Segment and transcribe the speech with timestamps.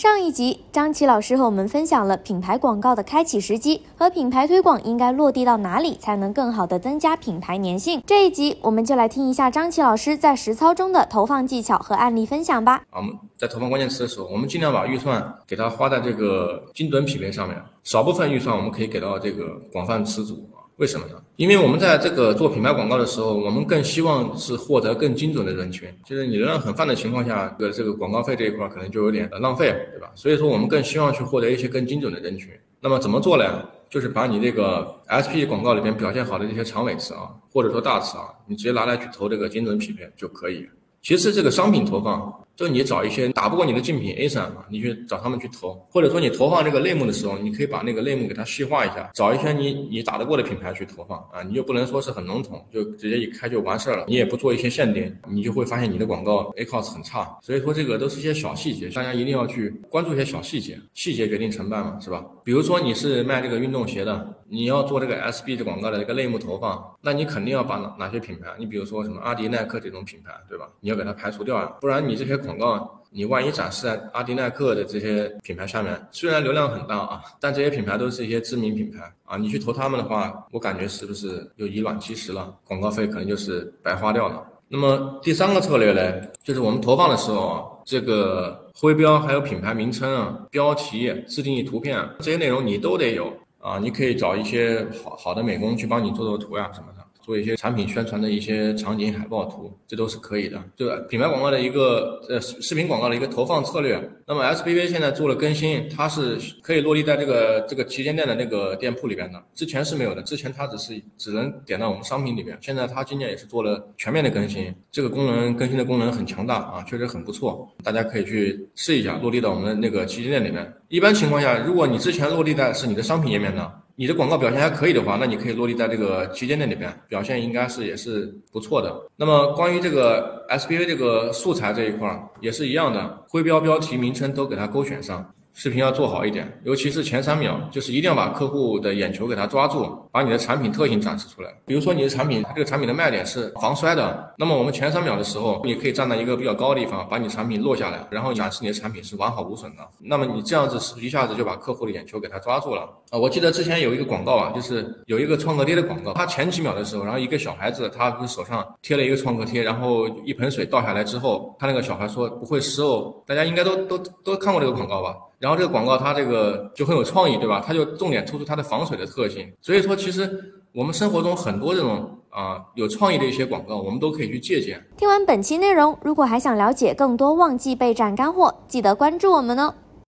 [0.00, 8.02] 上一集，张琪老师和我们分享了品牌广告的开启时机和品牌推广应该落地到哪里，才能更好的增加品牌粘性。
[8.06, 12.82] 这一集，我们就来听一下张琪老师在实操中的投放技巧和案例分享吧。
[12.92, 20.48] 我们在投放关键词的时候，我们尽量把预算给它花在这个精准匹配上面，少部分预算我们可以给到这个广泛词组。
[20.80, 21.22] 为什么呢？
[21.36, 25.86] 因为我们在这个做品牌广告的时候，我们更希望是获得更精准的人群。
[26.06, 30.10] 就是你流量很泛的情况下，这个这个广告费这一块可能就有点浪费，对吧？
[30.14, 32.48] 所以说我们更希望去获得一些更精准的人群。
[32.80, 33.62] 那么怎么做呢？
[33.90, 40.66] 就是把你这个 SP 广告里边表现好的这些长尾词啊，或者说大词啊，你直接拿来去投这个精准匹配就可以。
[41.02, 42.34] 其实这个商品投放。
[42.60, 57.34] 就你找一些打不过你的竞品 A 三嘛，你去找他们去投，或者说你投放这个类目的时候，你可以把那个类目给它细化一下，找一些你你打得过的品牌去投放啊，你就不能说是很笼统，就直接一开就完事儿了，你也不做一些限定，你就会发现你的广告 A cost 很差。
[57.40, 62.22] 所以说这个都是一些小细节，大家一定要去关注一些小细节，细节决定成败嘛，是吧？
[62.44, 70.68] 比如说你是卖这个运动鞋的，你要做这个 SB 的广告的一个类目投放，那你肯定要把哪哪些品牌，你比如说什么阿迪耐克这种品牌，对吧？
[70.80, 72.96] 你要给它排除掉啊，不然你这些广告。
[73.12, 82.54] 你万一展示在阿迪耐克的这些品牌下面，虽然流量很大啊，但这些品牌都是一些知名品牌啊，你去投他们的话，我感觉是不是就以卵击石了？
[82.64, 84.46] 广告费可能就是白花掉了。
[84.68, 93.26] 那么第三个策略呢，就是我们投放的时候啊，这个徽标还有品牌名称啊、标题、自定义图片这些内容你都得有
[93.58, 97.04] 啊，你可以找一些好好的美工去帮你做做图呀什么的。
[97.20, 100.62] 做一些产品宣传的一些场景海报图，这都是可以的。
[100.76, 104.00] 就品牌广告的一个呃视频广告的一个投放策略。
[104.26, 110.22] 那么 SBV 现在做了更新，它是可以落地在这个这个旗舰店的那个店铺里边的，之前是没有的。
[110.22, 120.72] 之前它只是只能点到我们商品里边，现在它今年也是做了全面的更新，这个功能更新的功能很强大啊，确实很不错，大家可以去试一下落地到我们的那个旗舰店里面。
[120.88, 123.72] 一般情况下，如果你之前落地在是你的商品页面呢？
[124.00, 128.90] 你的广告表现还可以的话，那你可以落地在这个旗舰店里边，表现应该是也是不错的。
[129.14, 135.30] 那么关于这个 SPA 这个素材这一块儿也是一样的，徽标、标题、名称都给它勾选上。
[135.60, 141.54] 视频要做好一点，尤其是前三秒，就是一定要把客户的眼球给他抓住，把你的产品特性展示出来。
[141.66, 149.86] 比如说你的产品，它这个产品的卖点是防摔的，那么我们前三秒的时候，你可以站在一个比较高的地方，把你产品落下来，然后展示你的产品是完好无损的。
[149.98, 153.18] 那么你这样子一下子就把客户的眼球给他抓住了啊？
[153.18, 165.14] 我记得之前有一个广告啊，就是有一个创可贴的广告，它前几秒的时候，然后一个小孩子他不是手上贴了一个创可贴，然后一盆水倒下来之后，他那个小孩说不会湿哦，大家应该都都都看过这个广告吧？
[165.40, 167.64] 然后这个广告它这个就很有创意，对吧？
[167.66, 169.50] 它就重点突出它的防水的特性。
[169.62, 170.30] 所以说，其实
[170.74, 174.78] 我们生活中很多这种啊有创意的一些广告，我们都可以去借鉴。
[174.98, 179.74] 听完本期内容，如果还想了解更多旺季备战干货，记得关注我们哦。